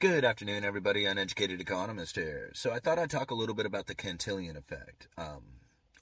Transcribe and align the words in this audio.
Good 0.00 0.24
afternoon, 0.24 0.64
everybody. 0.64 1.06
Uneducated 1.06 1.60
economist 1.60 2.14
here. 2.14 2.52
So 2.54 2.70
I 2.70 2.78
thought 2.78 3.00
I'd 3.00 3.10
talk 3.10 3.32
a 3.32 3.34
little 3.34 3.56
bit 3.56 3.66
about 3.66 3.88
the 3.88 3.96
Cantillon 3.96 4.56
effect, 4.56 5.08
um, 5.18 5.42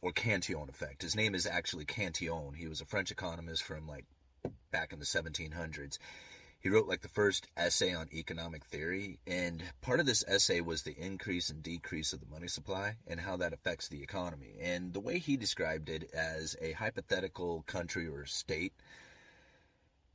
or 0.02 0.12
Cantillon 0.12 0.68
effect. 0.68 1.00
His 1.00 1.16
name 1.16 1.34
is 1.34 1.46
actually 1.46 1.86
Cantillon. 1.86 2.52
He 2.52 2.68
was 2.68 2.82
a 2.82 2.84
French 2.84 3.10
economist 3.10 3.62
from 3.62 3.88
like 3.88 4.04
back 4.70 4.92
in 4.92 4.98
the 4.98 5.06
1700s. 5.06 5.96
He 6.60 6.68
wrote 6.68 6.86
like 6.86 7.00
the 7.00 7.08
first 7.08 7.46
essay 7.56 7.94
on 7.94 8.10
economic 8.12 8.66
theory, 8.66 9.18
and 9.26 9.62
part 9.80 9.98
of 9.98 10.04
this 10.04 10.24
essay 10.28 10.60
was 10.60 10.82
the 10.82 10.94
increase 10.98 11.48
and 11.48 11.62
decrease 11.62 12.12
of 12.12 12.20
the 12.20 12.26
money 12.26 12.48
supply 12.48 12.96
and 13.06 13.18
how 13.18 13.38
that 13.38 13.54
affects 13.54 13.88
the 13.88 14.02
economy. 14.02 14.56
And 14.60 14.92
the 14.92 15.00
way 15.00 15.18
he 15.18 15.38
described 15.38 15.88
it 15.88 16.10
as 16.12 16.54
a 16.60 16.72
hypothetical 16.72 17.64
country 17.66 18.06
or 18.08 18.26
state, 18.26 18.74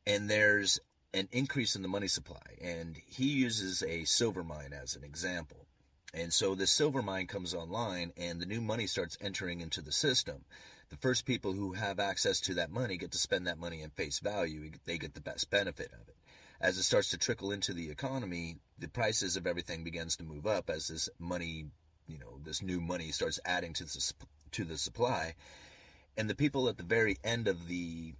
and 0.06 0.30
there's 0.30 0.80
an 1.14 1.28
increase 1.32 1.76
in 1.76 1.82
the 1.82 1.88
money 1.88 2.08
supply. 2.08 2.58
And 2.62 2.98
he 3.06 3.28
uses 3.28 3.84
a 3.84 4.06
silver 4.06 4.44
mine 4.44 4.74
as 4.74 4.96
an 4.96 5.04
example. 5.04 5.68
And 6.14 6.34
so 6.34 6.56
the 6.56 6.68
silver 6.68 7.02
mine 7.02 7.28
comes 7.28 7.54
online 7.54 8.12
and 8.18 8.40
the 8.40 8.46
new 8.46 8.62
money 8.62 8.88
starts 8.88 9.18
entering 9.22 9.62
into 9.62 9.82
the 9.82 9.92
system. 9.92 10.44
The 10.90 10.98
first 10.98 11.26
people 11.26 11.54
who 11.54 11.74
have 11.74 12.00
access 12.00 12.42
to 12.42 12.54
that 12.56 12.72
money 12.72 12.98
get 12.98 13.12
to 13.12 13.18
spend 13.18 13.48
that 13.48 13.58
money 13.58 13.82
in 13.82 13.92
face 13.92 14.20
value. 14.20 14.72
They 14.86 14.98
get 14.98 15.14
the 15.14 15.22
best 15.22 15.50
benefit 15.50 15.92
of 15.94 16.08
it. 16.10 16.16
As 16.60 16.78
it 16.78 16.84
starts 16.84 17.10
to 17.12 17.18
trickle 17.18 17.52
into 17.52 17.74
the 17.74 17.90
economy, 17.90 18.58
the 18.78 18.90
prices 18.90 19.38
of 19.38 19.48
everything 19.48 19.84
begins 19.84 20.16
to 20.18 20.24
move 20.24 20.46
up 20.46 20.70
as 20.70 20.90
this 20.90 21.10
money, 21.18 21.68
you 22.08 22.20
know, 22.20 22.40
this 22.44 22.62
new 22.62 22.82
money 22.82 23.12
starts 23.12 23.40
adding 23.46 23.74
to 23.74 23.86
the, 23.86 24.14
to 24.52 24.66
the 24.66 24.78
supply. 24.78 25.36
And 26.18 26.30
the 26.30 26.36
people 26.36 26.68
at 26.68 26.78
the 26.78 26.84
very 26.84 27.18
end 27.24 27.48
of 27.48 27.68
the 27.68 28.14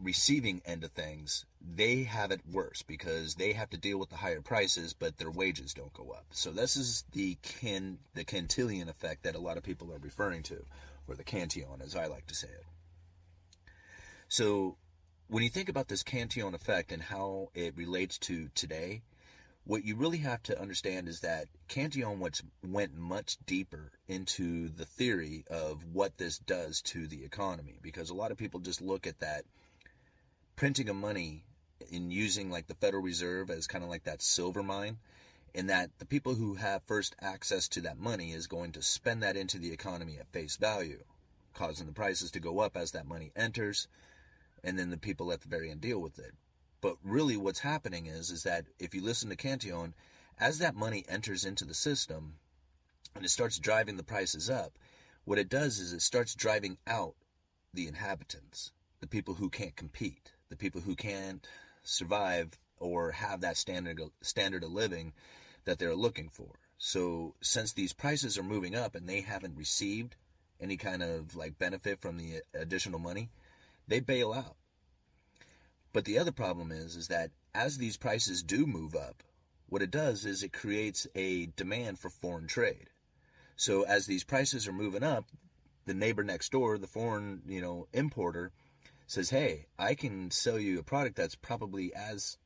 receiving 0.00 0.62
end 0.64 0.84
of 0.84 0.92
things, 0.92 1.44
they 1.60 2.04
have 2.04 2.30
it 2.30 2.40
worse 2.50 2.82
because 2.82 3.34
they 3.34 3.52
have 3.52 3.70
to 3.70 3.76
deal 3.76 3.98
with 3.98 4.10
the 4.10 4.16
higher 4.16 4.40
prices, 4.40 4.92
but 4.92 5.18
their 5.18 5.30
wages 5.30 5.74
don't 5.74 5.92
go 5.92 6.10
up. 6.10 6.26
So 6.30 6.50
this 6.50 6.76
is 6.76 7.04
the 7.12 7.36
can 7.42 7.98
the 8.14 8.24
Cantillon 8.24 8.88
effect 8.88 9.24
that 9.24 9.34
a 9.34 9.40
lot 9.40 9.56
of 9.56 9.62
people 9.62 9.92
are 9.92 9.98
referring 9.98 10.42
to, 10.44 10.64
or 11.06 11.14
the 11.14 11.24
Cantillon, 11.24 11.82
as 11.82 11.96
I 11.96 12.06
like 12.06 12.26
to 12.26 12.34
say 12.34 12.48
it. 12.48 12.64
So 14.28 14.76
when 15.28 15.42
you 15.42 15.50
think 15.50 15.68
about 15.68 15.88
this 15.88 16.02
Cantillon 16.02 16.54
effect 16.54 16.92
and 16.92 17.02
how 17.02 17.48
it 17.54 17.76
relates 17.76 18.18
to 18.18 18.48
today, 18.54 19.02
what 19.64 19.84
you 19.84 19.96
really 19.96 20.18
have 20.18 20.42
to 20.44 20.58
understand 20.58 21.08
is 21.08 21.20
that 21.20 21.46
Cantillon 21.68 22.18
went 22.62 22.96
much 22.96 23.36
deeper 23.44 23.92
into 24.06 24.70
the 24.70 24.86
theory 24.86 25.44
of 25.50 25.84
what 25.92 26.16
this 26.16 26.38
does 26.38 26.80
to 26.80 27.06
the 27.06 27.22
economy 27.24 27.78
because 27.82 28.08
a 28.08 28.14
lot 28.14 28.30
of 28.30 28.38
people 28.38 28.60
just 28.60 28.80
look 28.80 29.06
at 29.06 29.20
that 29.20 29.44
printing 30.58 30.88
of 30.88 30.96
money 30.96 31.44
and 31.92 32.12
using 32.12 32.50
like 32.50 32.66
the 32.66 32.74
Federal 32.74 33.00
Reserve 33.00 33.48
as 33.48 33.68
kind 33.68 33.84
of 33.84 33.88
like 33.88 34.02
that 34.02 34.20
silver 34.20 34.60
mine, 34.60 34.98
in 35.54 35.68
that 35.68 35.88
the 36.00 36.04
people 36.04 36.34
who 36.34 36.54
have 36.54 36.82
first 36.82 37.14
access 37.20 37.68
to 37.68 37.80
that 37.80 37.96
money 37.96 38.32
is 38.32 38.48
going 38.48 38.72
to 38.72 38.82
spend 38.82 39.22
that 39.22 39.36
into 39.36 39.56
the 39.56 39.70
economy 39.70 40.18
at 40.18 40.32
face 40.32 40.56
value, 40.56 41.04
causing 41.54 41.86
the 41.86 41.92
prices 41.92 42.32
to 42.32 42.40
go 42.40 42.58
up 42.58 42.76
as 42.76 42.90
that 42.90 43.06
money 43.06 43.30
enters, 43.36 43.86
and 44.64 44.76
then 44.76 44.90
the 44.90 44.98
people 44.98 45.30
at 45.30 45.42
the 45.42 45.48
very 45.48 45.70
end 45.70 45.80
deal 45.80 46.00
with 46.00 46.18
it. 46.18 46.34
But 46.80 46.96
really, 47.04 47.36
what's 47.36 47.60
happening 47.60 48.06
is 48.06 48.32
is 48.32 48.42
that 48.42 48.64
if 48.80 48.96
you 48.96 49.00
listen 49.00 49.30
to 49.30 49.36
Cantillon, 49.36 49.94
as 50.40 50.58
that 50.58 50.74
money 50.74 51.04
enters 51.08 51.44
into 51.44 51.64
the 51.64 51.72
system 51.72 52.34
and 53.14 53.24
it 53.24 53.28
starts 53.28 53.60
driving 53.60 53.96
the 53.96 54.02
prices 54.02 54.50
up, 54.50 54.76
what 55.24 55.38
it 55.38 55.48
does 55.48 55.78
is 55.78 55.92
it 55.92 56.02
starts 56.02 56.34
driving 56.34 56.78
out 56.84 57.14
the 57.72 57.86
inhabitants, 57.86 58.72
the 58.98 59.06
people 59.06 59.34
who 59.34 59.48
can't 59.48 59.76
compete 59.76 60.32
the 60.48 60.56
people 60.56 60.80
who 60.80 60.94
can't 60.94 61.46
survive 61.82 62.58
or 62.78 63.12
have 63.12 63.40
that 63.40 63.56
standard 63.56 64.00
standard 64.22 64.64
of 64.64 64.72
living 64.72 65.12
that 65.64 65.78
they're 65.78 65.94
looking 65.94 66.28
for. 66.28 66.58
So 66.78 67.34
since 67.40 67.72
these 67.72 67.92
prices 67.92 68.38
are 68.38 68.42
moving 68.42 68.74
up 68.74 68.94
and 68.94 69.08
they 69.08 69.20
haven't 69.20 69.56
received 69.56 70.16
any 70.60 70.76
kind 70.76 71.02
of 71.02 71.34
like 71.36 71.58
benefit 71.58 72.00
from 72.00 72.16
the 72.16 72.42
additional 72.54 72.98
money, 72.98 73.30
they 73.86 74.00
bail 74.00 74.32
out. 74.32 74.56
But 75.92 76.04
the 76.04 76.18
other 76.18 76.32
problem 76.32 76.70
is 76.70 76.96
is 76.96 77.08
that 77.08 77.30
as 77.54 77.78
these 77.78 77.96
prices 77.96 78.42
do 78.42 78.66
move 78.66 78.94
up, 78.94 79.22
what 79.68 79.82
it 79.82 79.90
does 79.90 80.24
is 80.24 80.42
it 80.42 80.52
creates 80.52 81.06
a 81.14 81.46
demand 81.56 81.98
for 81.98 82.08
foreign 82.08 82.46
trade. 82.46 82.90
So 83.56 83.82
as 83.82 84.06
these 84.06 84.24
prices 84.24 84.68
are 84.68 84.72
moving 84.72 85.02
up, 85.02 85.26
the 85.84 85.94
neighbor 85.94 86.22
next 86.22 86.52
door, 86.52 86.78
the 86.78 86.86
foreign, 86.86 87.42
you 87.46 87.60
know, 87.60 87.88
importer 87.92 88.52
says, 89.08 89.30
hey, 89.30 89.64
I 89.78 89.94
can 89.94 90.30
sell 90.30 90.58
you 90.58 90.78
a 90.78 90.82
product 90.82 91.16
that's 91.16 91.34
probably 91.34 91.94
as 91.94 92.36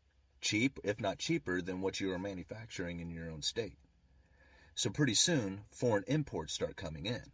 cheap, 0.41 0.79
if 0.85 1.01
not 1.01 1.19
cheaper, 1.19 1.61
than 1.61 1.81
what 1.81 1.99
you 1.99 2.13
are 2.13 2.21
manufacturing 2.21 3.01
in 3.01 3.11
your 3.11 3.29
own 3.29 3.43
state. 3.43 3.79
So 4.77 4.89
pretty 4.89 5.15
soon, 5.15 5.63
foreign 5.73 6.05
imports 6.07 6.55
start 6.55 6.77
coming 6.77 7.07
in. 7.07 7.33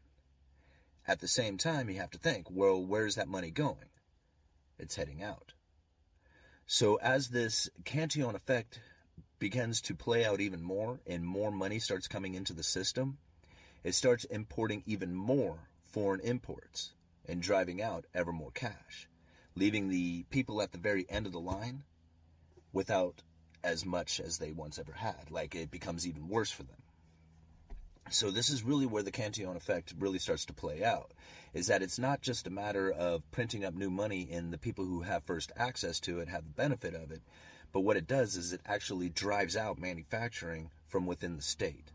At 1.06 1.20
the 1.20 1.28
same 1.28 1.58
time, 1.58 1.90
you 1.90 1.96
have 1.96 2.10
to 2.12 2.18
think, 2.18 2.46
well, 2.50 2.82
where's 2.82 3.16
that 3.16 3.28
money 3.28 3.50
going? 3.50 3.90
It's 4.78 4.96
heading 4.96 5.22
out. 5.22 5.52
So 6.66 6.96
as 6.96 7.28
this 7.28 7.68
Cantillon 7.84 8.34
effect 8.34 8.80
begins 9.38 9.82
to 9.82 9.94
play 9.94 10.24
out 10.24 10.40
even 10.40 10.62
more 10.62 11.00
and 11.06 11.22
more 11.22 11.50
money 11.50 11.78
starts 11.78 12.08
coming 12.08 12.34
into 12.34 12.54
the 12.54 12.62
system, 12.62 13.18
it 13.84 13.94
starts 13.94 14.24
importing 14.24 14.82
even 14.86 15.14
more 15.14 15.68
foreign 15.82 16.20
imports 16.20 16.92
and 17.26 17.42
driving 17.42 17.82
out 17.82 18.06
ever 18.14 18.32
more 18.32 18.50
cash 18.52 19.06
leaving 19.58 19.88
the 19.88 20.24
people 20.30 20.62
at 20.62 20.72
the 20.72 20.78
very 20.78 21.06
end 21.08 21.26
of 21.26 21.32
the 21.32 21.40
line 21.40 21.82
without 22.72 23.22
as 23.64 23.84
much 23.84 24.20
as 24.20 24.38
they 24.38 24.52
once 24.52 24.78
ever 24.78 24.92
had. 24.92 25.30
Like 25.30 25.54
it 25.54 25.70
becomes 25.70 26.06
even 26.06 26.28
worse 26.28 26.50
for 26.50 26.62
them. 26.62 26.76
So 28.10 28.30
this 28.30 28.48
is 28.48 28.62
really 28.62 28.86
where 28.86 29.02
the 29.02 29.10
Cantillon 29.10 29.56
effect 29.56 29.94
really 29.98 30.18
starts 30.18 30.46
to 30.46 30.54
play 30.54 30.82
out. 30.82 31.12
Is 31.52 31.66
that 31.66 31.82
it's 31.82 31.98
not 31.98 32.22
just 32.22 32.46
a 32.46 32.50
matter 32.50 32.90
of 32.90 33.28
printing 33.30 33.64
up 33.64 33.74
new 33.74 33.90
money 33.90 34.28
and 34.30 34.52
the 34.52 34.58
people 34.58 34.84
who 34.84 35.02
have 35.02 35.24
first 35.24 35.52
access 35.56 36.00
to 36.00 36.20
it 36.20 36.28
have 36.28 36.44
the 36.44 36.50
benefit 36.50 36.94
of 36.94 37.10
it, 37.10 37.20
but 37.72 37.80
what 37.80 37.96
it 37.96 38.06
does 38.06 38.36
is 38.36 38.52
it 38.52 38.60
actually 38.64 39.08
drives 39.08 39.56
out 39.56 39.78
manufacturing 39.78 40.70
from 40.86 41.06
within 41.06 41.36
the 41.36 41.42
state. 41.42 41.92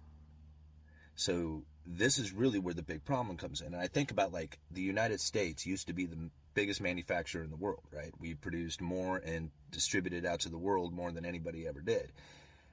So 1.16 1.64
this 1.86 2.18
is 2.18 2.32
really 2.32 2.60
where 2.60 2.74
the 2.74 2.84
big 2.84 3.06
problem 3.06 3.38
comes 3.38 3.62
in. 3.62 3.74
And 3.74 3.82
I 3.82 3.88
think 3.88 4.12
about 4.12 4.34
like 4.34 4.60
the 4.72 4.82
United 4.82 5.20
States 5.20 5.66
used 5.66 5.88
to 5.88 5.94
be 5.94 6.06
the 6.06 6.30
biggest 6.54 6.82
manufacturer 6.82 7.44
in 7.44 7.50
the 7.50 7.56
world, 7.56 7.84
right? 7.92 8.12
We 8.20 8.36
produced 8.36 8.82
more 8.82 9.18
and 9.18 9.52
distributed 9.72 10.26
out 10.26 10.42
to 10.42 10.50
the 10.50 10.58
world 10.58 10.94
more 10.94 11.12
than 11.12 11.26
anybody 11.26 11.68
ever 11.68 11.82
did 11.82 12.12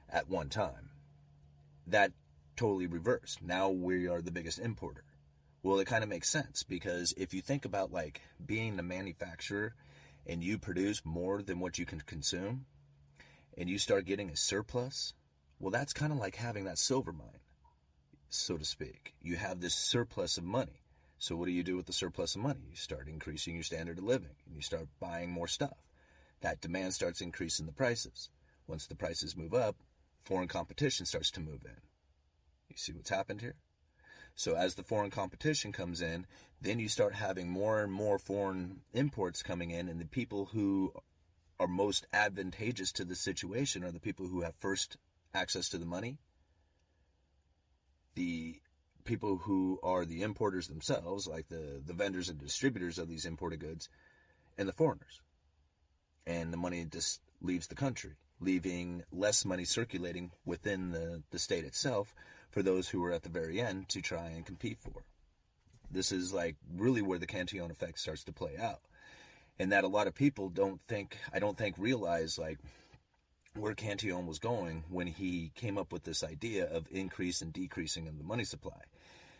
at 0.09 0.29
one 0.29 0.49
time. 0.49 0.89
That 1.87 2.11
totally 2.55 2.87
reversed. 2.87 3.41
Now 3.41 3.69
we 3.69 4.07
are 4.07 4.21
the 4.21 4.31
biggest 4.31 4.59
importer. 4.59 5.03
Well, 5.63 5.79
it 5.79 5.85
kind 5.85 6.03
of 6.03 6.09
makes 6.09 6.29
sense 6.29 6.63
because 6.63 7.13
if 7.17 7.33
you 7.33 7.41
think 7.41 7.65
about 7.65 7.91
like 7.91 8.21
being 8.43 8.77
the 8.77 8.83
manufacturer 8.83 9.75
and 10.25 10.43
you 10.43 10.57
produce 10.57 11.05
more 11.05 11.41
than 11.41 11.59
what 11.59 11.77
you 11.77 11.85
can 11.85 12.01
consume 12.01 12.65
and 13.57 13.69
you 13.69 13.77
start 13.77 14.05
getting 14.05 14.29
a 14.29 14.35
surplus, 14.35 15.13
well, 15.59 15.71
that's 15.71 15.93
kind 15.93 16.11
of 16.11 16.17
like 16.17 16.35
having 16.35 16.65
that 16.65 16.79
silver 16.79 17.13
mine, 17.13 17.41
so 18.29 18.57
to 18.57 18.65
speak. 18.65 19.13
You 19.21 19.35
have 19.35 19.59
this 19.59 19.75
surplus 19.75 20.37
of 20.37 20.43
money 20.43 20.81
so 21.21 21.35
what 21.35 21.45
do 21.45 21.51
you 21.51 21.61
do 21.61 21.77
with 21.77 21.85
the 21.85 21.93
surplus 21.93 22.33
of 22.33 22.41
money? 22.41 22.61
You 22.67 22.75
start 22.75 23.07
increasing 23.07 23.53
your 23.53 23.63
standard 23.63 23.99
of 23.99 24.03
living 24.05 24.31
and 24.47 24.55
you 24.55 24.63
start 24.63 24.87
buying 24.99 25.29
more 25.29 25.47
stuff. 25.47 25.77
That 26.41 26.61
demand 26.61 26.95
starts 26.95 27.21
increasing 27.21 27.67
the 27.67 27.71
prices. 27.71 28.31
Once 28.65 28.87
the 28.87 28.95
prices 28.95 29.37
move 29.37 29.53
up, 29.53 29.75
foreign 30.23 30.47
competition 30.47 31.05
starts 31.05 31.29
to 31.31 31.39
move 31.39 31.63
in. 31.63 31.77
You 32.69 32.75
see 32.75 32.93
what's 32.93 33.11
happened 33.11 33.41
here? 33.41 33.53
So 34.33 34.55
as 34.55 34.73
the 34.73 34.81
foreign 34.81 35.11
competition 35.11 35.71
comes 35.71 36.01
in, 36.01 36.25
then 36.59 36.79
you 36.79 36.89
start 36.89 37.13
having 37.13 37.51
more 37.51 37.83
and 37.83 37.93
more 37.93 38.17
foreign 38.17 38.81
imports 38.91 39.43
coming 39.43 39.69
in 39.69 39.89
and 39.89 40.01
the 40.01 40.05
people 40.05 40.49
who 40.53 40.91
are 41.59 41.67
most 41.67 42.07
advantageous 42.11 42.91
to 42.93 43.05
the 43.05 43.13
situation 43.13 43.83
are 43.83 43.91
the 43.91 43.99
people 43.99 44.25
who 44.25 44.41
have 44.41 44.55
first 44.55 44.97
access 45.35 45.69
to 45.69 45.77
the 45.77 45.85
money, 45.85 46.17
the 48.15 48.59
people 49.03 49.37
who 49.37 49.79
are 49.83 50.05
the 50.05 50.21
importers 50.21 50.67
themselves, 50.67 51.27
like 51.27 51.47
the, 51.49 51.81
the 51.85 51.93
vendors 51.93 52.29
and 52.29 52.39
distributors 52.39 52.99
of 52.99 53.07
these 53.07 53.25
imported 53.25 53.59
goods, 53.59 53.89
and 54.57 54.67
the 54.67 54.73
foreigners. 54.73 55.21
And 56.25 56.53
the 56.53 56.57
money 56.57 56.85
just 56.89 57.21
leaves 57.41 57.67
the 57.67 57.75
country, 57.75 58.11
leaving 58.39 59.03
less 59.11 59.45
money 59.45 59.65
circulating 59.65 60.31
within 60.45 60.91
the, 60.91 61.23
the 61.31 61.39
state 61.39 61.65
itself 61.65 62.13
for 62.51 62.61
those 62.61 62.89
who 62.89 63.03
are 63.03 63.11
at 63.11 63.23
the 63.23 63.29
very 63.29 63.59
end 63.59 63.89
to 63.89 64.01
try 64.01 64.27
and 64.27 64.45
compete 64.45 64.79
for. 64.79 65.03
This 65.89 66.11
is 66.11 66.33
like 66.33 66.55
really 66.75 67.01
where 67.01 67.19
the 67.19 67.27
Cantillon 67.27 67.71
effect 67.71 67.99
starts 67.99 68.23
to 68.25 68.31
play 68.31 68.57
out. 68.57 68.81
And 69.59 69.71
that 69.71 69.83
a 69.83 69.89
lot 69.89 70.07
of 70.07 70.15
people 70.15 70.49
don't 70.49 70.81
think, 70.87 71.17
I 71.33 71.39
don't 71.39 71.57
think 71.57 71.75
realize 71.77 72.37
like 72.37 72.59
where 73.55 73.73
Cantillon 73.73 74.27
was 74.27 74.39
going 74.39 74.83
when 74.89 75.07
he 75.07 75.51
came 75.55 75.77
up 75.77 75.91
with 75.91 76.03
this 76.03 76.23
idea 76.23 76.65
of 76.65 76.87
increase 76.91 77.41
and 77.41 77.51
decreasing 77.51 78.07
in 78.07 78.17
the 78.17 78.23
money 78.23 78.43
supply. 78.43 78.81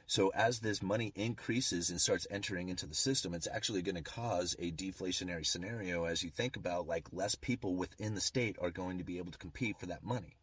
So 0.07 0.29
as 0.35 0.59
this 0.59 0.81
money 0.81 1.13
increases 1.15 1.89
and 1.89 2.01
starts 2.01 2.27
entering 2.29 2.67
into 2.67 2.85
the 2.85 2.95
system, 2.95 3.33
it's 3.33 3.47
actually 3.47 3.81
going 3.81 3.95
to 3.95 4.01
cause 4.01 4.55
a 4.59 4.71
deflationary 4.71 5.45
scenario 5.45 6.03
as 6.03 6.23
you 6.23 6.29
think 6.29 6.57
about 6.57 6.87
like 6.87 7.07
less 7.13 7.35
people 7.35 7.75
within 7.75 8.15
the 8.15 8.21
state 8.21 8.57
are 8.61 8.71
going 8.71 8.97
to 8.97 9.05
be 9.05 9.17
able 9.17 9.31
to 9.31 9.37
compete 9.37 9.79
for 9.79 9.85
that 9.85 10.03
money 10.03 10.35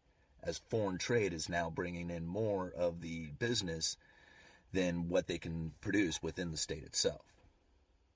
as 0.42 0.58
foreign 0.70 0.98
trade 0.98 1.32
is 1.32 1.48
now 1.48 1.70
bringing 1.70 2.10
in 2.10 2.26
more 2.26 2.72
of 2.76 3.00
the 3.00 3.26
business 3.38 3.96
than 4.72 5.08
what 5.08 5.26
they 5.26 5.38
can 5.38 5.72
produce 5.80 6.22
within 6.22 6.50
the 6.50 6.56
state 6.56 6.84
itself. 6.84 7.24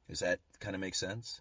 Does 0.09 0.21
that 0.21 0.41
kind 0.61 0.75
of 0.75 0.81
make 0.81 0.95
sense? 0.95 1.41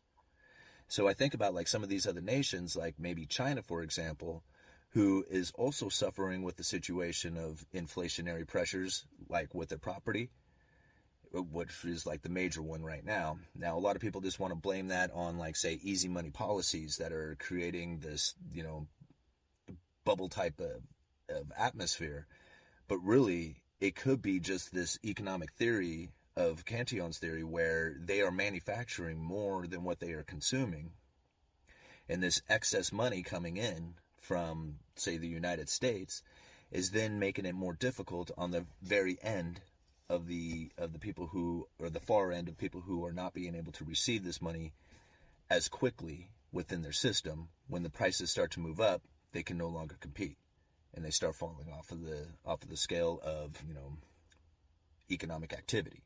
So 0.92 1.08
I 1.08 1.14
think 1.14 1.34
about 1.34 1.54
like 1.54 1.70
some 1.70 1.84
of 1.84 1.90
these 1.90 2.06
other 2.06 2.20
nations, 2.20 2.76
like 2.76 2.96
maybe 3.00 3.26
China, 3.26 3.62
for 3.62 3.82
example, 3.82 4.44
who 4.90 5.24
is 5.30 5.54
also 5.56 5.88
suffering 5.88 6.44
with 6.44 6.58
the 6.58 6.66
situation 6.66 7.38
of 7.38 7.66
inflationary 7.74 8.46
pressures, 8.46 9.06
like 9.30 9.56
with 9.56 9.70
their 9.70 9.78
property, 9.78 10.32
uh, 11.34 11.44
which 11.44 11.86
is 11.86 12.06
like 12.06 12.24
the 12.24 12.30
major 12.30 12.62
one 12.62 12.84
right 12.84 13.06
now. 13.06 13.38
Now, 13.56 13.78
a 13.78 13.80
lot 13.80 13.96
of 13.96 14.02
people 14.02 14.20
just 14.20 14.38
want 14.38 14.52
to 14.52 14.60
blame 14.60 14.90
that 14.90 15.12
on, 15.14 15.38
like, 15.38 15.56
say, 15.56 15.80
easy 15.82 16.10
money 16.10 16.30
policies 16.30 16.98
that 16.98 17.14
are 17.14 17.38
creating 17.40 18.00
this, 18.00 18.36
you 18.54 18.64
know, 18.64 18.86
bubble 20.04 20.28
type 20.28 20.60
of, 20.60 20.82
of 21.34 21.54
atmosphere. 21.58 22.28
But 22.90 22.98
really, 22.98 23.56
it 23.80 23.96
could 23.96 24.22
be 24.22 24.42
just 24.42 24.74
this 24.74 25.00
economic 25.06 25.54
theory 25.54 26.10
of 26.36 26.66
Cantillon's 26.66 27.18
theory 27.18 27.44
where 27.44 27.96
they 28.00 28.22
are 28.22 28.32
manufacturing 28.32 29.20
more 29.20 29.68
than 29.68 29.84
what 29.84 30.00
they 30.00 30.14
are 30.14 30.24
consuming. 30.24 30.92
And 32.08 32.22
this 32.22 32.42
excess 32.50 32.92
money 32.92 33.22
coming 33.22 33.58
in 33.58 33.96
from, 34.20 34.76
say, 34.96 35.18
the 35.18 35.28
United 35.28 35.70
States, 35.70 36.24
is 36.72 36.92
then 36.92 37.20
making 37.20 37.46
it 37.46 37.56
more 37.56 37.74
difficult 37.74 38.32
on 38.38 38.52
the 38.52 38.66
very 38.82 39.18
end 39.22 39.62
of 40.10 40.28
the 40.28 40.70
of 40.78 40.92
the 40.92 41.00
people 41.00 41.28
who 41.28 41.68
or 41.80 41.90
the 41.90 42.00
far 42.00 42.32
end 42.32 42.50
of 42.50 42.58
people 42.58 42.82
who 42.82 43.06
are 43.06 43.14
not 43.14 43.34
being 43.34 43.56
able 43.56 43.72
to 43.72 43.86
receive 43.86 44.26
this 44.26 44.42
money 44.42 44.74
as 45.50 45.70
quickly 45.70 46.30
within 46.52 46.82
their 46.82 46.92
system 46.92 47.48
when 47.70 47.84
the 47.84 47.90
prices 47.90 48.30
start 48.30 48.52
to 48.52 48.60
move 48.60 48.82
up 48.82 49.02
they 49.32 49.42
can 49.42 49.58
no 49.58 49.70
longer 49.70 49.96
compete 50.02 50.38
and 50.94 51.06
they 51.06 51.10
start 51.10 51.34
falling 51.34 51.70
off 51.72 51.92
of 51.92 52.02
the 52.02 52.28
off 52.46 52.62
of 52.62 52.70
the 52.70 52.76
scale 52.76 53.22
of 53.24 53.52
you 53.66 53.74
know 53.74 53.94
economic 55.10 55.54
activity 55.54 56.04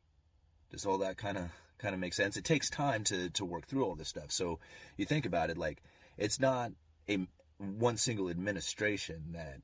does 0.76 0.86
all 0.86 0.98
that 0.98 1.16
kind 1.16 1.38
of 1.38 1.50
kind 1.78 1.94
of 1.94 2.02
make 2.02 2.14
sense? 2.14 2.36
It 2.36 2.44
takes 2.44 2.70
time 2.70 3.06
to 3.06 3.30
to 3.30 3.46
work 3.46 3.66
through 3.66 3.86
all 3.86 3.96
this 3.96 4.10
stuff. 4.10 4.30
So 4.30 4.60
you 4.98 5.06
think 5.06 5.26
about 5.26 5.50
it 5.50 5.58
like 5.58 5.82
it's 6.18 6.38
not 6.40 6.72
a 7.10 7.26
one 7.58 7.96
single 7.96 8.30
administration 8.30 9.24
that 9.32 9.62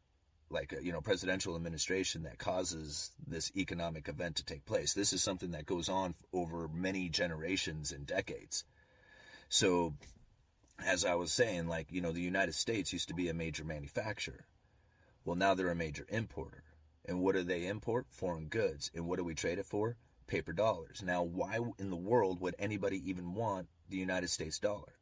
like 0.50 0.72
a, 0.72 0.84
you 0.84 0.94
know 0.94 1.02
presidential 1.02 1.58
administration 1.58 2.24
that 2.24 2.38
causes 2.38 3.12
this 3.28 3.52
economic 3.58 4.08
event 4.08 4.38
to 4.38 4.46
take 4.46 4.66
place. 4.66 4.94
This 4.94 5.12
is 5.12 5.22
something 5.22 5.52
that 5.52 5.66
goes 5.66 5.90
on 5.90 6.16
over 6.32 6.70
many 6.70 7.10
generations 7.10 7.92
and 7.92 8.08
decades. 8.08 8.64
So 9.50 9.94
as 10.88 11.06
i 11.06 11.14
was 11.14 11.32
saying 11.32 11.68
like 11.68 11.92
you 11.92 12.02
know 12.02 12.12
the 12.12 12.22
united 12.22 12.56
states 12.56 12.92
used 12.92 13.10
to 13.10 13.14
be 13.14 13.28
a 13.28 13.34
major 13.34 13.66
manufacturer. 13.66 14.46
Well 15.26 15.36
now 15.36 15.56
they're 15.56 15.70
a 15.70 15.76
major 15.76 16.06
importer. 16.08 16.64
And 17.04 17.20
what 17.20 17.36
do 17.36 17.44
they 17.44 17.68
import? 17.68 18.06
Foreign 18.12 18.46
goods. 18.46 18.90
And 18.96 19.08
what 19.08 19.18
do 19.18 19.26
we 19.26 19.36
trade 19.36 19.60
it 19.60 19.66
for 19.66 19.98
paper 20.32 20.54
dollars 20.54 21.04
now 21.04 21.22
why 21.22 21.60
in 21.78 21.90
the 21.90 21.96
world 21.96 22.40
would 22.40 22.56
anybody 22.58 23.02
even 23.10 23.34
want 23.34 23.68
the 23.90 23.98
united 23.98 24.30
states 24.30 24.60
dollar 24.60 24.94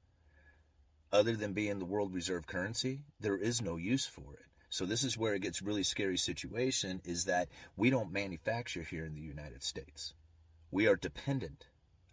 other 1.11 1.35
than 1.35 1.53
being 1.53 1.79
the 1.79 1.85
world 1.85 2.13
reserve 2.13 2.45
currency, 2.45 3.01
there 3.19 3.37
is 3.37 3.61
no 3.61 3.77
use 3.77 4.05
for 4.05 4.35
it. 4.35 4.45
So 4.69 4.85
this 4.85 5.03
is 5.03 5.17
where 5.17 5.33
it 5.33 5.41
gets 5.41 5.61
really 5.61 5.83
scary 5.83 6.17
situation 6.17 7.01
is 7.03 7.25
that 7.25 7.49
we 7.75 7.89
don't 7.89 8.11
manufacture 8.11 8.83
here 8.83 9.05
in 9.05 9.15
the 9.15 9.21
United 9.21 9.63
States. 9.63 10.13
We 10.69 10.87
are 10.87 10.95
dependent 10.95 11.65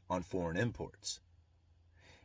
on 0.08 0.22
foreign 0.22 0.56
imports. 0.56 1.20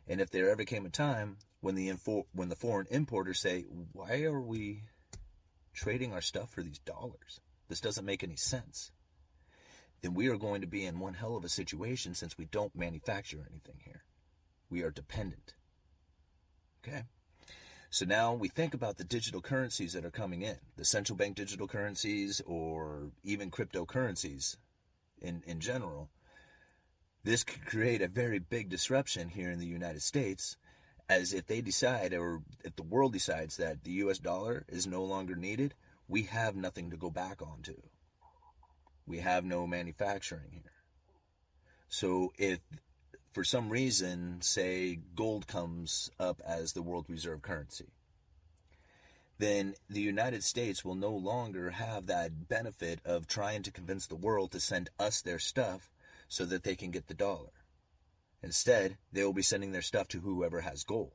And 0.08 0.20
if 0.20 0.30
there 0.30 0.48
ever 0.48 0.64
came 0.64 0.86
a 0.86 0.90
time 0.90 1.36
when 1.60 1.74
the 1.74 1.92
when 2.32 2.48
the 2.48 2.56
foreign 2.56 2.86
importers 2.90 3.40
say, 3.40 3.62
"Why 3.92 4.22
are 4.22 4.40
we 4.40 4.84
trading 5.74 6.12
our 6.12 6.22
stuff 6.22 6.50
for 6.50 6.62
these 6.62 6.78
dollars? 6.78 7.40
This 7.68 7.80
doesn't 7.80 8.06
make 8.06 8.24
any 8.24 8.36
sense." 8.36 8.90
Then 10.02 10.14
we 10.14 10.28
are 10.28 10.36
going 10.36 10.60
to 10.60 10.66
be 10.66 10.84
in 10.84 10.98
one 10.98 11.14
hell 11.14 11.36
of 11.36 11.44
a 11.44 11.48
situation 11.48 12.14
since 12.14 12.36
we 12.36 12.44
don't 12.46 12.74
manufacture 12.74 13.46
anything 13.48 13.76
here. 13.84 14.02
We 14.68 14.82
are 14.82 14.90
dependent. 14.90 15.54
Okay. 16.84 17.04
So 17.90 18.06
now 18.06 18.32
we 18.32 18.48
think 18.48 18.74
about 18.74 18.96
the 18.96 19.04
digital 19.04 19.40
currencies 19.40 19.92
that 19.92 20.04
are 20.04 20.10
coming 20.10 20.42
in, 20.42 20.56
the 20.76 20.84
central 20.84 21.16
bank 21.16 21.36
digital 21.36 21.68
currencies 21.68 22.40
or 22.46 23.10
even 23.22 23.50
cryptocurrencies 23.50 24.56
in, 25.20 25.42
in 25.46 25.60
general. 25.60 26.08
This 27.22 27.44
could 27.44 27.64
create 27.66 28.02
a 28.02 28.08
very 28.08 28.40
big 28.40 28.70
disruption 28.70 29.28
here 29.28 29.50
in 29.50 29.60
the 29.60 29.66
United 29.66 30.02
States 30.02 30.56
as 31.08 31.32
if 31.32 31.46
they 31.46 31.60
decide 31.60 32.14
or 32.14 32.42
if 32.64 32.74
the 32.74 32.82
world 32.82 33.12
decides 33.12 33.58
that 33.58 33.84
the 33.84 33.92
US 34.04 34.18
dollar 34.18 34.64
is 34.68 34.86
no 34.86 35.04
longer 35.04 35.36
needed, 35.36 35.74
we 36.08 36.22
have 36.22 36.56
nothing 36.56 36.90
to 36.90 36.96
go 36.96 37.10
back 37.10 37.42
onto. 37.42 37.74
We 39.06 39.18
have 39.18 39.44
no 39.44 39.66
manufacturing 39.66 40.50
here. 40.52 40.72
So 41.88 42.32
if 42.38 42.60
for 43.32 43.44
some 43.44 43.70
reason, 43.70 44.42
say 44.42 44.98
gold 45.14 45.46
comes 45.46 46.10
up 46.20 46.40
as 46.46 46.72
the 46.72 46.82
world 46.82 47.06
reserve 47.08 47.42
currency, 47.42 47.88
then 49.38 49.74
the 49.88 50.00
United 50.00 50.44
States 50.44 50.84
will 50.84 50.94
no 50.94 51.10
longer 51.10 51.70
have 51.70 52.06
that 52.06 52.48
benefit 52.48 53.00
of 53.04 53.26
trying 53.26 53.62
to 53.62 53.72
convince 53.72 54.06
the 54.06 54.14
world 54.14 54.52
to 54.52 54.60
send 54.60 54.90
us 54.98 55.22
their 55.22 55.38
stuff 55.38 55.90
so 56.28 56.44
that 56.44 56.62
they 56.62 56.76
can 56.76 56.90
get 56.90 57.08
the 57.08 57.14
dollar. 57.14 57.50
Instead, 58.42 58.98
they 59.12 59.24
will 59.24 59.32
be 59.32 59.42
sending 59.42 59.72
their 59.72 59.82
stuff 59.82 60.08
to 60.08 60.20
whoever 60.20 60.60
has 60.60 60.84
gold. 60.84 61.12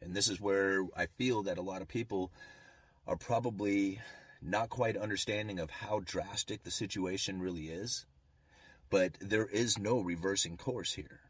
And 0.00 0.14
this 0.14 0.28
is 0.28 0.40
where 0.40 0.84
I 0.96 1.06
feel 1.06 1.44
that 1.44 1.58
a 1.58 1.62
lot 1.62 1.82
of 1.82 1.88
people 1.88 2.32
are 3.06 3.16
probably 3.16 4.00
not 4.42 4.70
quite 4.70 4.96
understanding 4.96 5.58
of 5.58 5.70
how 5.70 6.00
drastic 6.04 6.62
the 6.62 6.70
situation 6.70 7.40
really 7.40 7.68
is 7.68 8.06
but 8.90 9.16
there 9.20 9.46
is 9.46 9.78
no 9.78 10.00
reversing 10.00 10.56
course 10.56 10.92
here. 10.92 11.20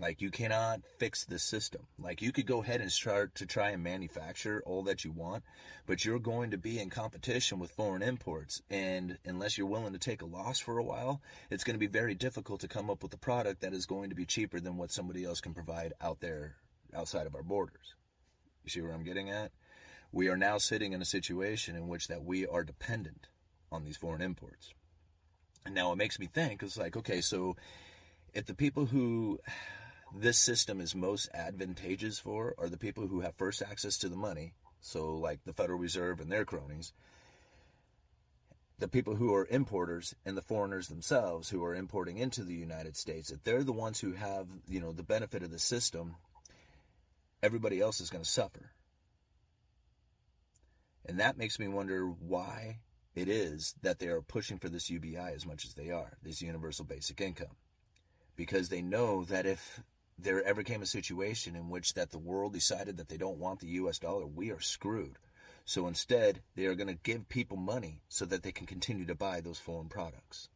Like 0.00 0.20
you 0.20 0.32
cannot 0.32 0.80
fix 0.98 1.24
the 1.24 1.38
system. 1.38 1.86
Like 2.00 2.20
you 2.20 2.32
could 2.32 2.46
go 2.46 2.62
ahead 2.62 2.80
and 2.80 2.90
start 2.90 3.36
to 3.36 3.46
try 3.46 3.70
and 3.70 3.82
manufacture 3.82 4.60
all 4.66 4.82
that 4.84 5.04
you 5.04 5.12
want, 5.12 5.44
but 5.86 6.04
you're 6.04 6.18
going 6.18 6.50
to 6.50 6.58
be 6.58 6.80
in 6.80 6.90
competition 6.90 7.60
with 7.60 7.70
foreign 7.70 8.02
imports. 8.02 8.60
And 8.68 9.18
unless 9.24 9.56
you're 9.56 9.68
willing 9.68 9.92
to 9.92 9.98
take 10.00 10.20
a 10.20 10.26
loss 10.26 10.58
for 10.58 10.78
a 10.78 10.84
while, 10.84 11.22
it's 11.48 11.62
going 11.62 11.76
to 11.76 11.80
be 11.80 11.86
very 11.86 12.16
difficult 12.16 12.60
to 12.62 12.68
come 12.68 12.90
up 12.90 13.04
with 13.04 13.14
a 13.14 13.18
product 13.18 13.60
that 13.60 13.72
is 13.72 13.86
going 13.86 14.10
to 14.10 14.16
be 14.16 14.26
cheaper 14.26 14.58
than 14.58 14.76
what 14.76 14.90
somebody 14.90 15.24
else 15.24 15.40
can 15.40 15.54
provide 15.54 15.92
out 16.00 16.18
there 16.18 16.56
outside 16.92 17.28
of 17.28 17.36
our 17.36 17.44
borders. 17.44 17.94
You 18.64 18.70
see 18.70 18.80
where 18.80 18.92
I'm 18.92 19.04
getting 19.04 19.30
at? 19.30 19.52
We 20.14 20.28
are 20.28 20.36
now 20.36 20.58
sitting 20.58 20.92
in 20.92 21.02
a 21.02 21.04
situation 21.04 21.74
in 21.74 21.88
which 21.88 22.06
that 22.06 22.22
we 22.22 22.46
are 22.46 22.62
dependent 22.62 23.26
on 23.72 23.82
these 23.82 23.96
foreign 23.96 24.22
imports. 24.22 24.72
And 25.66 25.74
now 25.74 25.90
it 25.90 25.96
makes 25.96 26.20
me 26.20 26.28
think, 26.32 26.62
it's 26.62 26.78
like, 26.78 26.96
okay, 26.96 27.20
so 27.20 27.56
if 28.32 28.46
the 28.46 28.54
people 28.54 28.86
who 28.86 29.40
this 30.14 30.38
system 30.38 30.80
is 30.80 30.94
most 30.94 31.28
advantageous 31.34 32.20
for 32.20 32.54
are 32.58 32.68
the 32.68 32.78
people 32.78 33.08
who 33.08 33.22
have 33.22 33.34
first 33.34 33.60
access 33.60 33.98
to 33.98 34.08
the 34.08 34.14
money, 34.14 34.52
so 34.80 35.16
like 35.16 35.40
the 35.44 35.52
Federal 35.52 35.80
Reserve 35.80 36.20
and 36.20 36.30
their 36.30 36.44
cronies, 36.44 36.92
the 38.78 38.86
people 38.86 39.16
who 39.16 39.34
are 39.34 39.48
importers 39.50 40.14
and 40.24 40.36
the 40.36 40.42
foreigners 40.42 40.86
themselves 40.86 41.50
who 41.50 41.64
are 41.64 41.74
importing 41.74 42.18
into 42.18 42.44
the 42.44 42.54
United 42.54 42.96
States, 42.96 43.32
if 43.32 43.42
they're 43.42 43.64
the 43.64 43.72
ones 43.72 43.98
who 43.98 44.12
have, 44.12 44.46
you 44.68 44.78
know, 44.78 44.92
the 44.92 45.02
benefit 45.02 45.42
of 45.42 45.50
the 45.50 45.58
system, 45.58 46.14
everybody 47.42 47.80
else 47.80 48.00
is 48.00 48.10
going 48.10 48.22
to 48.22 48.30
suffer. 48.30 48.70
And 51.06 51.20
that 51.20 51.36
makes 51.36 51.58
me 51.58 51.68
wonder 51.68 52.06
why 52.06 52.78
it 53.14 53.28
is 53.28 53.74
that 53.82 53.98
they 53.98 54.08
are 54.08 54.22
pushing 54.22 54.58
for 54.58 54.68
this 54.68 54.90
UBI 54.90 55.16
as 55.16 55.46
much 55.46 55.64
as 55.64 55.74
they 55.74 55.90
are, 55.90 56.16
this 56.22 56.42
universal 56.42 56.84
basic 56.84 57.20
income. 57.20 57.56
Because 58.36 58.68
they 58.68 58.82
know 58.82 59.24
that 59.24 59.46
if 59.46 59.82
there 60.18 60.42
ever 60.42 60.62
came 60.62 60.82
a 60.82 60.86
situation 60.86 61.54
in 61.54 61.68
which 61.68 61.94
that 61.94 62.10
the 62.10 62.18
world 62.18 62.52
decided 62.52 62.96
that 62.96 63.08
they 63.08 63.16
don't 63.16 63.38
want 63.38 63.60
the 63.60 63.68
US 63.68 63.98
dollar, 63.98 64.26
we 64.26 64.50
are 64.50 64.60
screwed. 64.60 65.18
So 65.64 65.86
instead, 65.86 66.42
they 66.56 66.66
are 66.66 66.74
going 66.74 66.88
to 66.88 66.94
give 66.94 67.28
people 67.28 67.56
money 67.56 68.02
so 68.08 68.24
that 68.26 68.42
they 68.42 68.52
can 68.52 68.66
continue 68.66 69.06
to 69.06 69.14
buy 69.14 69.40
those 69.40 69.58
foreign 69.58 69.88
products. 69.88 70.48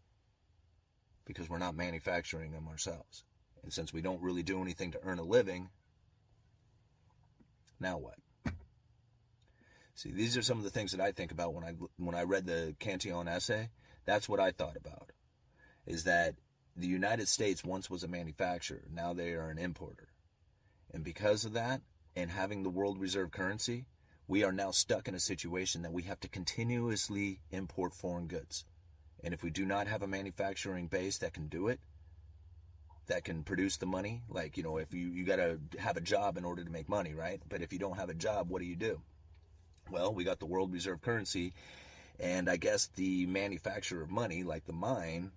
Because 1.24 1.48
we're 1.48 1.58
not 1.58 1.76
manufacturing 1.76 2.52
them 2.52 2.68
ourselves. 2.68 3.24
And 3.62 3.72
since 3.72 3.92
we 3.92 4.00
don't 4.00 4.22
really 4.22 4.42
do 4.42 4.60
anything 4.62 4.92
to 4.92 5.00
earn 5.02 5.18
a 5.18 5.22
living, 5.22 5.70
Now 7.80 7.98
what? 7.98 8.16
See, 9.98 10.12
these 10.12 10.36
are 10.36 10.42
some 10.42 10.58
of 10.58 10.62
the 10.62 10.70
things 10.70 10.92
that 10.92 11.00
I 11.00 11.10
think 11.10 11.32
about 11.32 11.54
when 11.54 11.64
I 11.64 11.72
when 11.96 12.14
I 12.14 12.22
read 12.22 12.46
the 12.46 12.76
Cantillon 12.78 13.26
essay. 13.26 13.68
That's 14.04 14.28
what 14.28 14.38
I 14.38 14.52
thought 14.52 14.76
about. 14.76 15.10
Is 15.86 16.04
that 16.04 16.36
the 16.76 16.86
United 16.86 17.26
States 17.26 17.64
once 17.64 17.90
was 17.90 18.04
a 18.04 18.08
manufacturer, 18.08 18.84
now 18.94 19.12
they 19.12 19.32
are 19.32 19.50
an 19.50 19.58
importer. 19.58 20.06
And 20.94 21.02
because 21.02 21.44
of 21.44 21.54
that, 21.54 21.80
and 22.14 22.30
having 22.30 22.62
the 22.62 22.70
world 22.70 23.00
reserve 23.00 23.32
currency, 23.32 23.86
we 24.28 24.44
are 24.44 24.52
now 24.52 24.70
stuck 24.70 25.08
in 25.08 25.16
a 25.16 25.18
situation 25.18 25.82
that 25.82 25.92
we 25.92 26.04
have 26.04 26.20
to 26.20 26.28
continuously 26.28 27.40
import 27.50 27.92
foreign 27.92 28.28
goods. 28.28 28.64
And 29.24 29.34
if 29.34 29.42
we 29.42 29.50
do 29.50 29.66
not 29.66 29.88
have 29.88 30.02
a 30.02 30.06
manufacturing 30.06 30.86
base 30.86 31.18
that 31.18 31.34
can 31.34 31.48
do 31.48 31.66
it, 31.66 31.80
that 33.08 33.24
can 33.24 33.42
produce 33.42 33.78
the 33.78 33.86
money, 33.86 34.22
like, 34.28 34.56
you 34.56 34.62
know, 34.62 34.76
if 34.76 34.94
you, 34.94 35.08
you 35.08 35.24
got 35.24 35.36
to 35.36 35.58
have 35.80 35.96
a 35.96 36.00
job 36.00 36.36
in 36.36 36.44
order 36.44 36.62
to 36.62 36.70
make 36.70 36.88
money, 36.88 37.14
right? 37.14 37.42
But 37.48 37.62
if 37.62 37.72
you 37.72 37.80
don't 37.80 37.96
have 37.96 38.10
a 38.10 38.14
job, 38.14 38.48
what 38.48 38.60
do 38.60 38.66
you 38.66 38.76
do? 38.76 39.02
Well, 39.90 40.12
we 40.12 40.25
got 40.25 40.38
the 40.38 40.47
world 40.47 40.73
reserve 40.73 41.00
currency, 41.00 41.54
and 42.21 42.49
I 42.49 42.57
guess 42.57 42.88
the 42.95 43.26
manufacturer 43.26 44.02
of 44.02 44.11
money, 44.11 44.42
like 44.42 44.66
the 44.66 44.73
mine, 44.73 45.33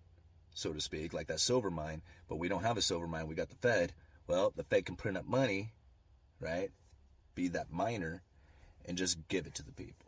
so 0.53 0.74
to 0.74 0.81
speak, 0.81 1.13
like 1.13 1.27
that 1.27 1.39
silver 1.39 1.72
mine, 1.72 2.01
but 2.27 2.38
we 2.38 2.50
don't 2.50 2.63
have 2.63 2.77
a 2.77 2.81
silver 2.81 3.08
mine, 3.08 3.27
we 3.27 3.36
got 3.36 3.50
the 3.50 3.55
Fed. 3.55 3.93
Well, 4.27 4.51
the 4.55 4.63
Fed 4.63 4.86
can 4.86 4.96
print 4.96 5.17
up 5.17 5.25
money, 5.25 5.72
right? 6.39 6.72
Be 7.36 7.48
that 7.50 7.72
miner, 7.72 8.24
and 8.86 8.98
just 8.98 9.27
give 9.27 9.48
it 9.48 9.55
to 9.55 9.63
the 9.63 9.72
people. 9.72 10.08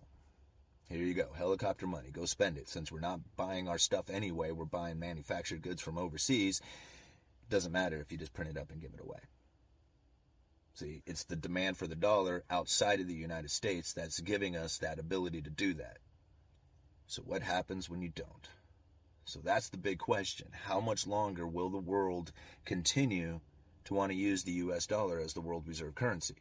Here 0.90 1.04
you 1.04 1.14
go, 1.14 1.30
helicopter 1.36 1.88
money, 1.88 2.10
go 2.12 2.26
spend 2.26 2.58
it. 2.58 2.68
Since 2.68 2.92
we're 2.92 3.00
not 3.00 3.22
buying 3.38 3.68
our 3.68 3.78
stuff 3.78 4.10
anyway, 4.10 4.52
we're 4.52 4.66
buying 4.66 5.00
manufactured 5.00 5.62
goods 5.62 5.82
from 5.82 5.98
overseas. 5.98 6.62
Doesn't 7.50 7.72
matter 7.72 8.00
if 8.00 8.12
you 8.12 8.18
just 8.18 8.34
print 8.34 8.52
it 8.52 8.58
up 8.58 8.72
and 8.72 8.82
give 8.82 8.94
it 8.94 9.00
away. 9.00 9.20
See, 10.76 11.04
it's 11.06 11.26
the 11.26 11.36
demand 11.36 11.78
for 11.78 11.86
the 11.86 11.96
dollar 11.96 12.44
outside 12.50 13.00
of 13.00 13.08
the 13.08 13.14
United 13.14 13.52
States 13.52 13.94
that's 13.94 14.20
giving 14.20 14.56
us 14.56 14.80
that 14.80 14.98
ability 14.98 15.42
to 15.44 15.52
do 15.52 15.76
that. 15.76 15.98
So, 17.06 17.22
what 17.22 17.44
happens 17.44 17.90
when 17.90 18.02
you 18.02 18.10
don't? 18.10 18.50
So, 19.26 19.40
that's 19.44 19.70
the 19.70 19.78
big 19.78 20.00
question. 20.00 20.48
How 20.52 20.80
much 20.80 21.06
longer 21.06 21.46
will 21.46 21.70
the 21.70 21.78
world 21.78 22.32
continue 22.66 23.40
to 23.86 23.94
want 23.94 24.12
to 24.12 24.18
use 24.18 24.44
the 24.44 24.54
US 24.54 24.88
dollar 24.88 25.20
as 25.20 25.34
the 25.34 25.42
world 25.42 25.68
reserve 25.68 25.94
currency? 25.94 26.38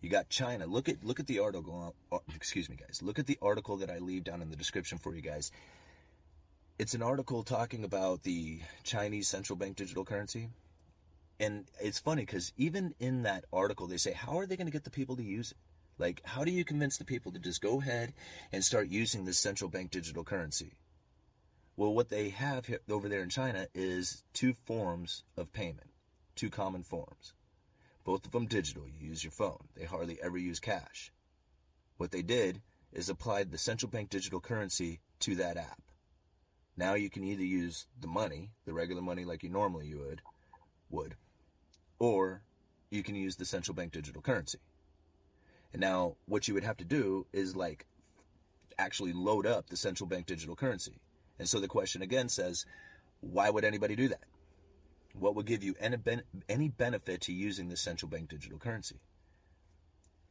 You 0.00 0.08
got 0.08 0.30
China. 0.30 0.66
Look 0.66 0.88
at 0.88 1.04
look 1.04 1.20
at 1.20 1.26
the 1.26 1.40
article. 1.40 1.94
Uh, 2.10 2.18
excuse 2.34 2.70
me, 2.70 2.76
guys. 2.76 3.02
Look 3.02 3.18
at 3.18 3.26
the 3.26 3.38
article 3.42 3.76
that 3.78 3.90
I 3.90 3.98
leave 3.98 4.24
down 4.24 4.40
in 4.40 4.48
the 4.48 4.56
description 4.56 4.96
for 4.96 5.14
you 5.14 5.20
guys. 5.20 5.50
It's 6.78 6.94
an 6.94 7.02
article 7.02 7.42
talking 7.42 7.84
about 7.84 8.22
the 8.22 8.60
Chinese 8.84 9.28
central 9.28 9.56
bank 9.56 9.76
digital 9.76 10.04
currency 10.04 10.48
and 11.40 11.66
it's 11.80 11.98
funny 11.98 12.22
because 12.22 12.52
even 12.56 12.94
in 12.98 13.22
that 13.22 13.44
article 13.52 13.86
they 13.86 13.96
say 13.96 14.12
how 14.12 14.38
are 14.38 14.46
they 14.46 14.56
going 14.56 14.66
to 14.66 14.72
get 14.72 14.84
the 14.84 14.90
people 14.90 15.16
to 15.16 15.22
use 15.22 15.52
it? 15.52 15.58
Like 15.98 16.20
how 16.24 16.44
do 16.44 16.50
you 16.50 16.64
convince 16.64 16.96
the 16.96 17.04
people 17.04 17.32
to 17.32 17.38
just 17.38 17.60
go 17.60 17.80
ahead 17.80 18.12
and 18.52 18.64
start 18.64 18.88
using 18.88 19.24
this 19.24 19.38
central 19.38 19.70
bank 19.70 19.90
digital 19.90 20.24
currency? 20.24 20.72
Well 21.76 21.94
what 21.94 22.08
they 22.08 22.30
have 22.30 22.66
here, 22.66 22.80
over 22.90 23.08
there 23.08 23.22
in 23.22 23.28
china 23.28 23.68
is 23.74 24.24
two 24.32 24.54
forms 24.64 25.24
of 25.36 25.52
payment 25.52 25.90
two 26.38 26.48
common 26.48 26.84
forms. 26.84 27.34
Both 28.04 28.24
of 28.24 28.32
them 28.32 28.46
digital. 28.46 28.84
You 28.86 29.08
use 29.08 29.24
your 29.24 29.32
phone. 29.32 29.68
They 29.76 29.84
hardly 29.84 30.18
ever 30.22 30.38
use 30.38 30.60
cash. 30.60 31.12
What 31.96 32.12
they 32.12 32.22
did 32.22 32.62
is 32.92 33.08
applied 33.08 33.50
the 33.50 33.58
central 33.58 33.90
bank 33.90 34.08
digital 34.08 34.40
currency 34.40 35.00
to 35.20 35.34
that 35.34 35.56
app. 35.56 35.82
Now 36.76 36.94
you 36.94 37.10
can 37.10 37.24
either 37.24 37.42
use 37.42 37.86
the 38.00 38.06
money 38.06 38.52
the 38.64 38.72
regular 38.72 39.02
money 39.02 39.24
like 39.24 39.42
you 39.42 39.48
normally 39.48 39.92
would 39.94 40.22
would 40.90 41.16
or 41.98 42.42
you 42.90 43.02
can 43.02 43.14
use 43.14 43.36
the 43.36 43.44
central 43.44 43.74
bank 43.74 43.92
digital 43.92 44.22
currency. 44.22 44.58
And 45.72 45.80
now 45.80 46.16
what 46.26 46.48
you 46.48 46.54
would 46.54 46.64
have 46.64 46.78
to 46.78 46.84
do 46.84 47.26
is 47.32 47.54
like 47.56 47.86
actually 48.78 49.12
load 49.12 49.46
up 49.46 49.68
the 49.68 49.76
central 49.76 50.08
bank 50.08 50.26
digital 50.26 50.56
currency. 50.56 51.00
And 51.38 51.48
so 51.48 51.60
the 51.60 51.68
question 51.68 52.02
again 52.02 52.28
says, 52.28 52.64
why 53.20 53.50
would 53.50 53.64
anybody 53.64 53.96
do 53.96 54.08
that? 54.08 54.24
What 55.12 55.34
would 55.34 55.46
give 55.46 55.64
you 55.64 55.74
any, 55.80 55.96
ben- 55.96 56.22
any 56.48 56.68
benefit 56.68 57.22
to 57.22 57.32
using 57.32 57.68
the 57.68 57.76
central 57.76 58.08
bank 58.08 58.28
digital 58.28 58.58
currency? 58.58 59.00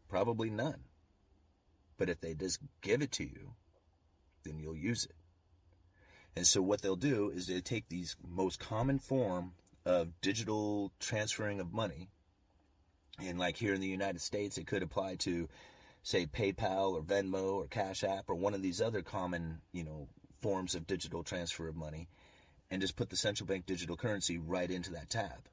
Probably 0.08 0.50
none. 0.50 0.84
But 1.98 2.10
if 2.10 2.22
they 2.22 2.34
just 2.34 2.60
give 2.82 3.02
it 3.02 3.12
to 3.14 3.24
you, 3.24 3.54
then 4.44 4.60
you'll 4.60 4.78
use 4.78 5.06
it. 5.06 5.16
And 6.36 6.46
so 6.46 6.62
what 6.62 6.82
they'll 6.82 6.96
do 6.96 7.30
is 7.30 7.48
they 7.48 7.60
take 7.62 7.90
these 7.90 8.16
most 8.26 8.60
common 8.60 9.00
form 9.00 9.54
of 9.88 10.20
digital 10.20 10.91
transferring 11.00 11.62
of 11.62 11.72
money. 11.72 12.10
And 13.20 13.39
like 13.39 13.56
here 13.56 13.74
in 13.74 13.79
the 13.79 13.88
United 13.88 14.22
States, 14.22 14.58
it 14.58 14.67
could 14.67 14.84
apply 14.84 15.15
to, 15.20 15.48
say, 16.03 16.25
PayPal 16.25 16.91
or 16.91 17.01
Venmo 17.01 17.53
or 17.53 17.67
Cash 17.67 18.03
App 18.03 18.25
or 18.27 18.36
one 18.36 18.53
of 18.53 18.62
these 18.62 18.82
other 18.82 19.01
common, 19.01 19.62
you 19.72 19.86
know, 19.86 20.10
forms 20.41 20.75
of 20.75 20.86
digital 20.86 21.24
transfer 21.24 21.70
of 21.70 21.75
money, 21.77 22.10
and 22.70 22.82
just 22.82 22.98
put 22.98 23.10
the 23.10 23.15
central 23.15 23.48
bank 23.48 23.65
digital 23.65 23.96
currency 23.96 24.38
right 24.38 24.70
into 24.70 24.91
that 24.91 25.10
tab. 25.10 25.48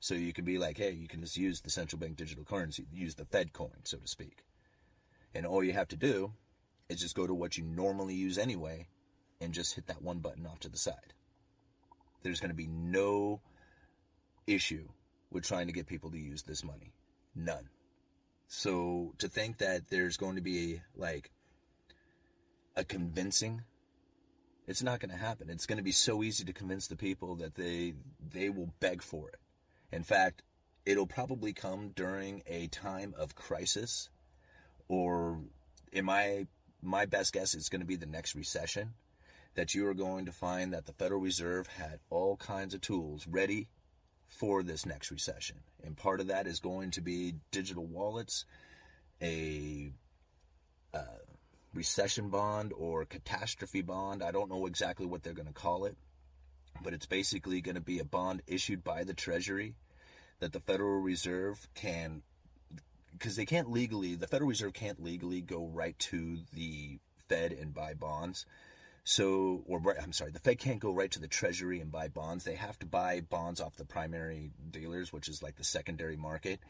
So 0.00 0.14
you 0.14 0.32
can 0.32 0.44
be 0.44 0.58
like, 0.58 0.76
hey, 0.76 0.90
you 0.90 1.06
can 1.06 1.20
just 1.20 1.36
use 1.36 1.60
the 1.60 1.70
central 1.70 2.00
bank 2.00 2.16
digital 2.16 2.44
currency, 2.44 2.86
use 2.92 3.14
the 3.14 3.24
Fed 3.24 3.52
coin, 3.52 3.84
so 3.84 3.98
to 3.98 4.08
speak. 4.08 4.44
And 5.32 5.46
all 5.46 5.62
you 5.62 5.74
have 5.74 5.88
to 5.88 5.96
do 5.96 6.32
is 6.88 7.00
just 7.00 7.14
go 7.14 7.26
to 7.26 7.34
what 7.34 7.56
you 7.56 7.62
normally 7.62 8.14
use 8.14 8.36
anyway 8.36 8.88
and 9.40 9.54
just 9.54 9.76
hit 9.76 9.86
that 9.86 10.02
one 10.02 10.18
button 10.18 10.44
off 10.44 10.58
to 10.60 10.68
the 10.68 10.76
side. 10.76 11.14
There's 12.22 12.40
going 12.40 12.50
to 12.50 12.54
be 12.56 12.66
no 12.66 13.40
issue 14.54 14.88
with 15.30 15.44
trying 15.44 15.66
to 15.66 15.72
get 15.72 15.86
people 15.86 16.10
to 16.10 16.18
use 16.18 16.42
this 16.42 16.64
money. 16.64 16.92
None. 17.34 17.68
So 18.48 19.14
to 19.18 19.28
think 19.28 19.58
that 19.58 19.88
there's 19.88 20.16
going 20.16 20.36
to 20.36 20.42
be 20.42 20.80
like 20.96 21.30
a 22.76 22.84
convincing 22.84 23.62
it's 24.66 24.84
not 24.84 25.00
going 25.00 25.10
to 25.10 25.16
happen. 25.16 25.50
It's 25.50 25.66
going 25.66 25.78
to 25.78 25.84
be 25.84 25.90
so 25.90 26.22
easy 26.22 26.44
to 26.44 26.52
convince 26.52 26.86
the 26.86 26.96
people 26.96 27.34
that 27.36 27.56
they 27.56 27.94
they 28.32 28.50
will 28.50 28.72
beg 28.78 29.02
for 29.02 29.28
it. 29.28 29.40
In 29.90 30.04
fact, 30.04 30.42
it'll 30.86 31.08
probably 31.08 31.52
come 31.52 31.88
during 31.88 32.44
a 32.46 32.68
time 32.68 33.12
of 33.18 33.34
crisis 33.34 34.10
or 34.88 35.40
in 35.92 36.04
my 36.04 36.46
my 36.82 37.06
best 37.06 37.32
guess 37.32 37.54
it's 37.54 37.68
going 37.68 37.80
to 37.80 37.86
be 37.86 37.96
the 37.96 38.06
next 38.06 38.36
recession 38.36 38.94
that 39.54 39.74
you 39.74 39.88
are 39.88 39.94
going 39.94 40.26
to 40.26 40.32
find 40.32 40.72
that 40.72 40.86
the 40.86 40.92
Federal 40.92 41.20
Reserve 41.20 41.66
had 41.66 41.98
all 42.08 42.36
kinds 42.36 42.72
of 42.72 42.80
tools 42.80 43.26
ready 43.26 43.66
for 44.30 44.62
this 44.62 44.86
next 44.86 45.10
recession. 45.10 45.56
And 45.84 45.96
part 45.96 46.20
of 46.20 46.28
that 46.28 46.46
is 46.46 46.60
going 46.60 46.92
to 46.92 47.02
be 47.02 47.34
digital 47.50 47.84
wallets, 47.84 48.46
a 49.20 49.90
uh, 50.94 51.00
recession 51.74 52.30
bond 52.30 52.72
or 52.72 53.04
catastrophe 53.04 53.82
bond. 53.82 54.22
I 54.22 54.30
don't 54.30 54.48
know 54.48 54.66
exactly 54.66 55.04
what 55.04 55.22
they're 55.22 55.34
going 55.34 55.48
to 55.48 55.52
call 55.52 55.84
it, 55.84 55.96
but 56.82 56.94
it's 56.94 57.06
basically 57.06 57.60
going 57.60 57.74
to 57.74 57.80
be 57.80 57.98
a 57.98 58.04
bond 58.04 58.42
issued 58.46 58.82
by 58.82 59.04
the 59.04 59.14
Treasury 59.14 59.74
that 60.38 60.52
the 60.52 60.60
Federal 60.60 61.00
Reserve 61.00 61.68
can, 61.74 62.22
because 63.12 63.36
they 63.36 63.44
can't 63.44 63.70
legally, 63.70 64.14
the 64.14 64.26
Federal 64.26 64.48
Reserve 64.48 64.72
can't 64.72 65.02
legally 65.02 65.42
go 65.42 65.66
right 65.66 65.98
to 65.98 66.38
the 66.54 66.98
Fed 67.28 67.52
and 67.52 67.74
buy 67.74 67.94
bonds. 67.94 68.46
So, 69.10 69.64
or 69.66 69.96
I'm 70.00 70.12
sorry, 70.12 70.30
the 70.30 70.38
Fed 70.38 70.60
can't 70.60 70.78
go 70.78 70.92
right 70.92 71.10
to 71.10 71.18
the 71.18 71.26
Treasury 71.26 71.80
and 71.80 71.90
buy 71.90 72.06
bonds. 72.06 72.44
They 72.44 72.54
have 72.54 72.78
to 72.78 72.86
buy 72.86 73.22
bonds 73.22 73.60
off 73.60 73.74
the 73.74 73.84
primary 73.84 74.52
dealers, 74.70 75.12
which 75.12 75.26
is 75.26 75.42
like 75.42 75.56
the 75.56 75.64
secondary 75.64 76.16
market. 76.16 76.60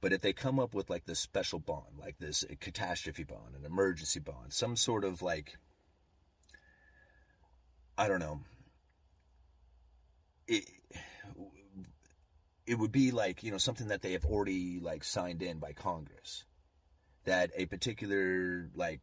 But 0.00 0.12
if 0.12 0.20
they 0.20 0.32
come 0.32 0.58
up 0.58 0.74
with 0.74 0.90
like 0.90 1.06
this 1.06 1.20
special 1.20 1.60
bond, 1.60 1.96
like 1.96 2.18
this 2.18 2.44
catastrophe 2.58 3.22
bond, 3.22 3.54
an 3.56 3.64
emergency 3.64 4.18
bond, 4.18 4.52
some 4.52 4.74
sort 4.74 5.04
of 5.04 5.22
like, 5.22 5.58
I 7.96 8.08
don't 8.08 8.18
know, 8.18 8.40
it, 10.48 10.64
it 12.66 12.80
would 12.80 12.90
be 12.90 13.12
like, 13.12 13.44
you 13.44 13.52
know, 13.52 13.58
something 13.58 13.86
that 13.88 14.02
they 14.02 14.10
have 14.10 14.24
already 14.24 14.80
like 14.80 15.04
signed 15.04 15.40
in 15.40 15.60
by 15.60 15.72
Congress. 15.72 16.46
That 17.26 17.52
a 17.54 17.66
particular 17.66 18.70
like 18.74 19.02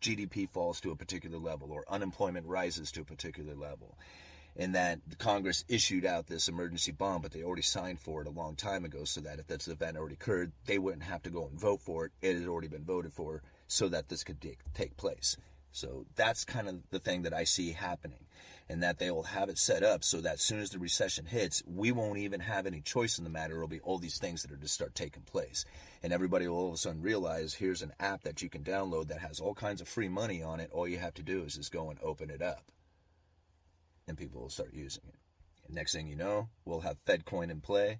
GDP 0.00 0.48
falls 0.48 0.80
to 0.80 0.90
a 0.90 0.96
particular 0.96 1.38
level 1.38 1.72
or 1.72 1.84
unemployment 1.88 2.46
rises 2.46 2.92
to 2.92 3.00
a 3.02 3.04
particular 3.04 3.54
level. 3.54 3.96
And 4.56 4.76
that 4.76 5.00
the 5.08 5.16
Congress 5.16 5.64
issued 5.68 6.04
out 6.04 6.28
this 6.28 6.46
emergency 6.46 6.92
bond, 6.92 7.22
but 7.22 7.32
they 7.32 7.42
already 7.42 7.62
signed 7.62 7.98
for 7.98 8.20
it 8.22 8.28
a 8.28 8.30
long 8.30 8.54
time 8.54 8.84
ago, 8.84 9.04
so 9.04 9.20
that 9.22 9.40
if 9.40 9.48
this 9.48 9.66
event 9.66 9.96
already 9.96 10.14
occurred, 10.14 10.52
they 10.66 10.78
wouldn't 10.78 11.02
have 11.02 11.22
to 11.24 11.30
go 11.30 11.46
and 11.46 11.58
vote 11.58 11.82
for 11.82 12.04
it. 12.06 12.12
It 12.22 12.38
had 12.38 12.46
already 12.46 12.68
been 12.68 12.84
voted 12.84 13.12
for, 13.12 13.42
so 13.66 13.88
that 13.88 14.08
this 14.08 14.22
could 14.22 14.40
take 14.40 14.96
place. 14.96 15.36
So 15.74 16.06
that's 16.14 16.44
kind 16.44 16.68
of 16.68 16.88
the 16.90 17.00
thing 17.00 17.22
that 17.22 17.34
I 17.34 17.42
see 17.42 17.72
happening 17.72 18.26
and 18.68 18.84
that 18.84 19.00
they 19.00 19.10
will 19.10 19.24
have 19.24 19.48
it 19.48 19.58
set 19.58 19.82
up 19.82 20.04
so 20.04 20.20
that 20.20 20.34
as 20.34 20.40
soon 20.40 20.60
as 20.60 20.70
the 20.70 20.78
recession 20.78 21.26
hits, 21.26 21.64
we 21.66 21.90
won't 21.90 22.18
even 22.18 22.38
have 22.38 22.66
any 22.66 22.80
choice 22.80 23.18
in 23.18 23.24
the 23.24 23.30
matter. 23.30 23.56
It'll 23.56 23.66
be 23.66 23.80
all 23.80 23.98
these 23.98 24.18
things 24.18 24.42
that 24.42 24.52
are 24.52 24.56
to 24.56 24.68
start 24.68 24.94
taking 24.94 25.24
place. 25.24 25.64
And 26.00 26.12
everybody 26.12 26.46
will 26.46 26.56
all 26.58 26.68
of 26.68 26.74
a 26.74 26.76
sudden 26.76 27.02
realize 27.02 27.54
here's 27.54 27.82
an 27.82 27.92
app 27.98 28.22
that 28.22 28.40
you 28.40 28.48
can 28.48 28.62
download 28.62 29.08
that 29.08 29.18
has 29.18 29.40
all 29.40 29.52
kinds 29.52 29.80
of 29.80 29.88
free 29.88 30.08
money 30.08 30.44
on 30.44 30.60
it. 30.60 30.70
All 30.72 30.86
you 30.86 30.98
have 30.98 31.14
to 31.14 31.24
do 31.24 31.42
is 31.42 31.56
just 31.56 31.72
go 31.72 31.90
and 31.90 31.98
open 32.04 32.30
it 32.30 32.40
up. 32.40 32.70
And 34.06 34.16
people 34.16 34.42
will 34.42 34.50
start 34.50 34.72
using 34.72 35.02
it. 35.08 35.18
And 35.66 35.74
next 35.74 35.92
thing 35.92 36.06
you 36.06 36.14
know, 36.14 36.50
we'll 36.64 36.80
have 36.82 37.04
FedCoin 37.04 37.50
in 37.50 37.60
play. 37.60 37.98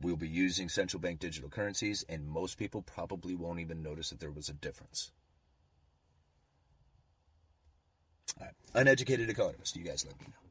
We'll 0.00 0.16
be 0.16 0.26
using 0.26 0.70
central 0.70 1.02
bank 1.02 1.20
digital 1.20 1.50
currencies, 1.50 2.02
and 2.08 2.26
most 2.26 2.56
people 2.56 2.80
probably 2.80 3.34
won't 3.34 3.60
even 3.60 3.82
notice 3.82 4.08
that 4.08 4.20
there 4.20 4.30
was 4.30 4.48
a 4.48 4.54
difference. 4.54 5.12
All 8.19 8.19
right. 8.40 8.50
Uneducated 8.74 9.30
economist, 9.30 9.76
you 9.76 9.82
guys 9.82 10.04
let 10.04 10.18
me 10.20 10.26
know. 10.26 10.49